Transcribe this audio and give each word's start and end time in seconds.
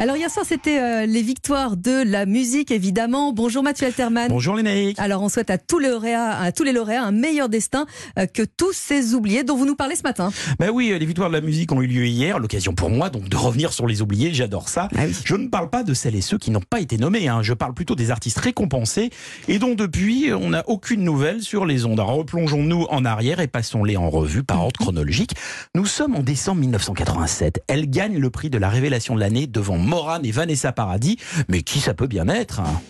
Alors 0.00 0.16
hier 0.16 0.30
soir, 0.30 0.46
c'était 0.48 0.80
euh, 0.80 1.04
les 1.04 1.20
victoires 1.20 1.76
de 1.76 2.02
la 2.02 2.24
musique, 2.24 2.70
évidemment. 2.70 3.34
Bonjour 3.34 3.62
Mathieu 3.62 3.86
Alterman. 3.86 4.28
Bonjour 4.30 4.54
Lénaïque. 4.54 4.98
Alors 4.98 5.22
on 5.22 5.28
souhaite 5.28 5.50
à 5.50 5.58
tous 5.58 5.78
les 5.78 5.90
lauréats, 5.90 6.38
à 6.40 6.52
tous 6.52 6.62
les 6.64 6.72
lauréats 6.72 7.02
un 7.02 7.12
meilleur 7.12 7.50
destin 7.50 7.84
euh, 8.18 8.24
que 8.24 8.42
tous 8.42 8.72
ces 8.72 9.12
oubliés 9.14 9.44
dont 9.44 9.56
vous 9.56 9.66
nous 9.66 9.76
parlez 9.76 9.96
ce 9.96 10.02
matin. 10.02 10.30
Ben 10.58 10.70
oui, 10.72 10.96
les 10.98 11.04
victoires 11.04 11.28
de 11.28 11.34
la 11.34 11.42
musique 11.42 11.70
ont 11.72 11.82
eu 11.82 11.86
lieu 11.86 12.06
hier. 12.06 12.38
L'occasion 12.38 12.72
pour 12.72 12.88
moi 12.88 13.10
donc 13.10 13.28
de 13.28 13.36
revenir 13.36 13.74
sur 13.74 13.86
les 13.86 14.00
oubliés. 14.00 14.32
J'adore 14.32 14.70
ça. 14.70 14.88
Ah 14.96 15.02
oui. 15.06 15.14
Je 15.22 15.34
ne 15.34 15.48
parle 15.48 15.68
pas 15.68 15.82
de 15.82 15.92
celles 15.92 16.16
et 16.16 16.22
ceux 16.22 16.38
qui 16.38 16.50
n'ont 16.50 16.62
pas 16.62 16.80
été 16.80 16.96
nommés. 16.96 17.28
hein. 17.28 17.42
Je 17.42 17.52
parle 17.52 17.74
plutôt 17.74 17.94
des 17.94 18.10
artistes 18.10 18.38
récompensés 18.38 19.10
et 19.48 19.58
dont 19.58 19.74
depuis 19.74 20.32
on 20.32 20.48
n'a 20.48 20.66
aucune 20.66 21.04
nouvelle 21.04 21.42
sur 21.42 21.66
les 21.66 21.84
ondes. 21.84 22.00
Alors 22.00 22.14
replongeons-nous 22.14 22.86
en 22.88 23.04
arrière 23.04 23.40
et 23.40 23.48
passons-les 23.48 23.98
en 23.98 24.08
revue 24.08 24.44
par 24.44 24.64
ordre 24.64 24.80
chronologique. 24.80 25.32
Nous 25.74 25.84
sommes 25.84 26.14
en 26.16 26.22
décembre 26.22 26.62
1987. 26.62 27.64
Elle 27.68 27.90
gagne 27.90 28.16
le 28.16 28.30
prix 28.30 28.48
de 28.48 28.56
la 28.56 28.70
révélation 28.70 29.14
de 29.14 29.20
l'année 29.20 29.46
devant 29.46 29.76
Morane 29.90 30.24
et 30.24 30.30
Vanessa 30.30 30.72
Paradis. 30.72 31.18
Mais 31.48 31.62
qui 31.62 31.80
ça 31.80 31.94
peut 31.94 32.06
bien 32.06 32.28
être 32.28 32.60
hein 32.60 32.80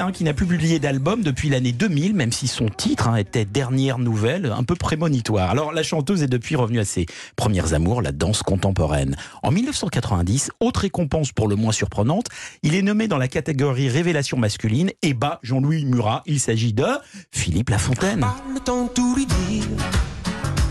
hein, 0.00 0.12
qui 0.12 0.24
n'a 0.24 0.34
plus 0.34 0.46
publié 0.46 0.78
d'album 0.78 1.22
depuis 1.22 1.48
l'année 1.48 1.72
2000, 1.72 2.14
même 2.14 2.32
si 2.32 2.46
son 2.46 2.68
titre 2.68 3.08
hein, 3.08 3.16
était 3.16 3.44
Dernière 3.44 3.98
Nouvelle, 3.98 4.46
un 4.46 4.62
peu 4.62 4.74
prémonitoire. 4.74 5.50
Alors 5.50 5.72
la 5.72 5.82
chanteuse 5.82 6.22
est 6.22 6.28
depuis 6.28 6.56
revenue 6.56 6.80
à 6.80 6.84
ses 6.84 7.06
premières 7.36 7.74
amours, 7.74 8.02
la 8.02 8.12
danse 8.12 8.42
contemporaine. 8.42 9.16
En 9.42 9.50
1990, 9.50 10.50
autre 10.60 10.80
récompense 10.80 11.32
pour 11.32 11.48
le 11.48 11.56
moins 11.56 11.72
surprenante, 11.72 12.26
il 12.62 12.74
est 12.74 12.82
nommé 12.82 13.08
dans 13.08 13.18
la 13.18 13.28
catégorie 13.28 13.88
Révélation 13.88 14.38
masculine 14.38 14.90
et 15.02 15.14
bat 15.14 15.40
Jean-Louis 15.42 15.84
Murat. 15.84 16.22
Il 16.26 16.40
s'agit 16.40 16.72
de 16.72 16.86
Philippe 17.30 17.70
Lafontaine. 17.70 18.26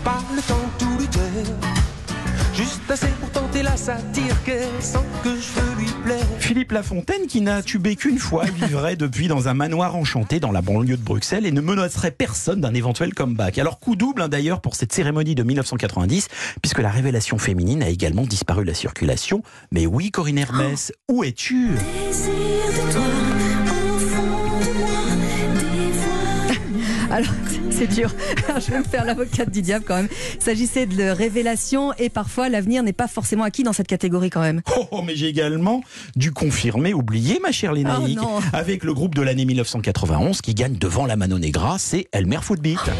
Pas 0.04 0.22
le 0.34 0.42
temps 0.42 0.70
tout 0.78 0.98
lui 0.98 1.06
dire. 1.06 1.20
Juste 2.54 2.82
assez 2.90 3.08
pour 3.20 3.30
tenter 3.30 3.62
la 3.62 3.76
satire 3.76 4.42
qu'elle 4.44 4.68
sent 4.80 4.98
que 5.24 5.30
je 5.30 5.60
veux 5.60 5.74
lui 5.80 5.90
plaire. 6.04 6.26
Philippe 6.38 6.72
Lafontaine, 6.72 7.26
qui 7.26 7.40
n'a 7.40 7.62
tubé 7.62 7.96
qu'une 7.96 8.18
fois, 8.18 8.44
vivrait 8.54 8.96
depuis 8.96 9.26
dans 9.26 9.48
un 9.48 9.54
manoir 9.54 9.96
enchanté 9.96 10.38
dans 10.38 10.52
la 10.52 10.60
banlieue 10.60 10.98
de 10.98 11.02
Bruxelles 11.02 11.46
et 11.46 11.52
ne 11.52 11.62
menacerait 11.62 12.10
personne 12.10 12.60
d'un 12.60 12.74
éventuel 12.74 13.14
comeback. 13.14 13.58
Alors 13.58 13.78
coup 13.78 13.96
double 13.96 14.22
hein, 14.22 14.28
d'ailleurs 14.28 14.60
pour 14.60 14.74
cette 14.74 14.92
cérémonie 14.92 15.34
de 15.34 15.42
1990, 15.42 16.28
puisque 16.60 16.80
la 16.80 16.90
révélation 16.90 17.38
féminine 17.38 17.82
a 17.82 17.88
également 17.88 18.26
disparu 18.26 18.64
de 18.64 18.68
la 18.68 18.74
circulation. 18.74 19.42
Mais 19.70 19.86
oui, 19.86 20.10
Corinne 20.10 20.38
Hermès, 20.38 20.92
où 21.10 21.24
es-tu? 21.24 21.70
Alors 27.10 27.34
c'est 27.82 27.94
dur. 27.94 28.10
Je 28.60 28.70
vais 28.70 28.78
me 28.78 28.84
faire 28.84 29.04
l'avocate 29.04 29.50
du 29.50 29.62
diable 29.62 29.84
quand 29.86 29.96
même. 29.96 30.08
Il 30.34 30.42
s'agissait 30.42 30.86
de 30.86 31.04
révélation 31.04 31.92
et 31.94 32.08
parfois 32.08 32.48
l'avenir 32.48 32.82
n'est 32.82 32.92
pas 32.92 33.08
forcément 33.08 33.44
acquis 33.44 33.62
dans 33.62 33.72
cette 33.72 33.88
catégorie 33.88 34.30
quand 34.30 34.40
même. 34.40 34.62
Oh, 34.76 34.86
oh, 34.90 35.02
mais 35.02 35.16
j'ai 35.16 35.26
également 35.26 35.82
dû 36.16 36.32
confirmer, 36.32 36.94
oublier 36.94 37.40
ma 37.42 37.52
chère 37.52 37.72
Lénaïque, 37.72 38.18
Oh 38.22 38.40
avec 38.52 38.84
le 38.84 38.94
groupe 38.94 39.14
de 39.14 39.22
l'année 39.22 39.44
1991 39.44 40.40
qui 40.40 40.54
gagne 40.54 40.76
devant 40.76 41.06
la 41.06 41.16
Mano 41.16 41.38
Negra, 41.38 41.76
c'est 41.78 42.08
Elmer 42.12 42.38
Footbeat. 42.42 42.78
Moi, 42.78 42.92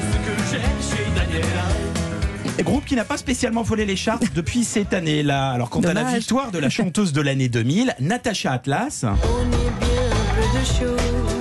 ce 0.00 0.16
que 0.16 0.34
j'ai 0.50 0.96
chez 0.96 1.04
Daniela. 1.14 1.99
Et 2.58 2.62
Groupe 2.62 2.84
qui 2.84 2.96
n'a 2.96 3.04
pas 3.04 3.16
spécialement 3.16 3.62
volé 3.62 3.86
les 3.86 3.96
charts 3.96 4.20
depuis 4.34 4.64
cette 4.64 4.92
année-là. 4.92 5.50
Alors 5.50 5.70
quant 5.70 5.80
à 5.80 5.94
la 5.94 6.04
victoire 6.04 6.50
de 6.50 6.58
la 6.58 6.68
chanteuse 6.68 7.12
de 7.12 7.20
l'année 7.20 7.48
2000, 7.48 7.94
Natacha 8.00 8.52
Atlas, 8.52 9.04
On 9.04 9.46
est 9.46 9.70
bien 9.80 10.10
peu 10.34 10.58
de 10.58 10.64
choses 10.64 11.39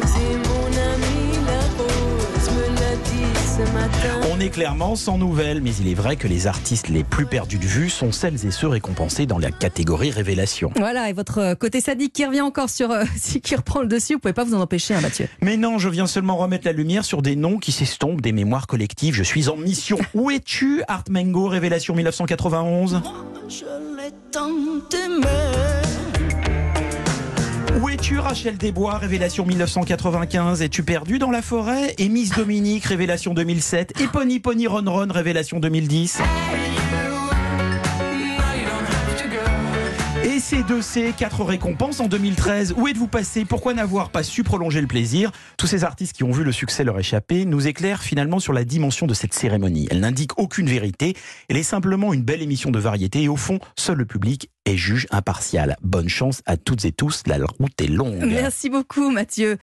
on 4.39 4.41
est 4.41 4.49
clairement 4.49 4.95
sans 4.95 5.17
nouvelles, 5.17 5.61
mais 5.61 5.75
il 5.81 5.89
est 5.89 5.93
vrai 5.93 6.15
que 6.15 6.25
les 6.25 6.47
artistes 6.47 6.87
les 6.87 7.03
plus 7.03 7.25
perdus 7.25 7.57
de 7.57 7.65
vue 7.65 7.89
sont 7.89 8.13
celles 8.13 8.45
et 8.45 8.51
ceux 8.51 8.69
récompensés 8.69 9.25
dans 9.25 9.37
la 9.37 9.51
catégorie 9.51 10.11
révélation. 10.11 10.71
Voilà, 10.77 11.09
et 11.09 11.13
votre 11.13 11.39
euh, 11.39 11.55
côté 11.55 11.81
sadique 11.81 12.13
qui 12.13 12.25
revient 12.25 12.39
encore 12.39 12.69
sur, 12.69 12.89
euh, 12.91 13.03
qui 13.43 13.55
reprend 13.57 13.81
le 13.81 13.87
dessus, 13.87 14.13
vous 14.13 14.19
pouvez 14.19 14.33
pas 14.33 14.45
vous 14.45 14.53
en 14.53 14.61
empêcher, 14.61 14.93
hein, 14.93 15.01
Mathieu. 15.01 15.27
Mais 15.41 15.57
non, 15.57 15.77
je 15.77 15.89
viens 15.89 16.07
seulement 16.07 16.37
remettre 16.37 16.65
la 16.65 16.71
lumière 16.71 17.03
sur 17.03 17.21
des 17.21 17.35
noms 17.35 17.57
qui 17.57 17.73
s'estompent 17.73 18.21
des 18.21 18.31
mémoires 18.31 18.67
collectives. 18.67 19.13
Je 19.13 19.23
suis 19.23 19.49
en 19.49 19.57
mission. 19.57 19.97
Où 20.13 20.31
es-tu, 20.31 20.83
Art 20.87 21.03
Mengo, 21.09 21.49
Révélation 21.49 21.93
1991 21.95 23.01
Je 23.49 23.65
l'ai 23.97 24.13
tant 24.31 24.47
aimé. 25.05 25.88
Es-tu, 27.91 28.19
Rachel 28.19 28.55
Desbois, 28.55 28.99
Révélation 28.99 29.45
1995 29.45 30.61
Es-tu 30.61 30.83
perdu 30.83 31.17
dans 31.17 31.31
la 31.31 31.41
forêt? 31.41 31.95
Et 31.97 32.07
Miss 32.07 32.29
Dominique, 32.29 32.85
Révélation 32.85 33.33
2007 33.33 33.99
Et 33.99 34.07
Pony 34.07 34.39
Pony 34.39 34.67
Ron 34.67 34.83
Ron, 34.85 35.07
Révélation 35.09 35.59
2010 35.59 36.19
Et 40.23 40.39
ces 40.39 40.63
deux 40.63 40.81
C, 40.81 41.13
quatre 41.17 41.45
récompenses 41.45 42.01
en 42.01 42.07
2013. 42.07 42.73
Où 42.75 42.89
êtes-vous 42.89 43.07
passé? 43.07 43.45
Pourquoi 43.45 43.73
n'avoir 43.73 44.09
pas 44.09 44.21
su 44.21 44.43
prolonger 44.43 44.81
le 44.81 44.87
plaisir? 44.87 45.31
Tous 45.57 45.65
ces 45.65 45.85
artistes 45.85 46.13
qui 46.13 46.25
ont 46.25 46.31
vu 46.31 46.43
le 46.43 46.51
succès 46.51 46.83
leur 46.83 46.99
échapper 46.99 47.45
nous 47.45 47.67
éclairent 47.67 48.03
finalement 48.03 48.39
sur 48.39 48.51
la 48.51 48.65
dimension 48.65 49.07
de 49.07 49.13
cette 49.13 49.33
cérémonie. 49.33 49.87
Elle 49.89 50.01
n'indique 50.01 50.37
aucune 50.37 50.67
vérité. 50.67 51.15
Elle 51.47 51.55
est 51.55 51.63
simplement 51.63 52.13
une 52.13 52.21
belle 52.21 52.41
émission 52.41 52.69
de 52.69 52.79
variété 52.79 53.23
et 53.23 53.29
au 53.29 53.37
fond, 53.37 53.59
seul 53.77 53.97
le 53.97 54.05
public 54.05 54.49
est 54.65 54.75
juge 54.75 55.07
impartial. 55.09 55.77
Bonne 55.81 56.09
chance 56.09 56.41
à 56.45 56.57
toutes 56.57 56.83
et 56.83 56.91
tous. 56.91 57.23
La 57.25 57.37
route 57.37 57.81
est 57.81 57.87
longue. 57.87 58.23
Merci 58.25 58.69
beaucoup, 58.69 59.11
Mathieu. 59.11 59.57